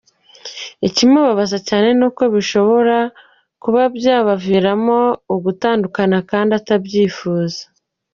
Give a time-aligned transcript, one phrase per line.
[0.87, 2.97] Ikimubabaza cyane nuko bishobora
[3.63, 4.99] kuba byabaviramo
[5.35, 7.61] ugutandukana kandi atabyifuza.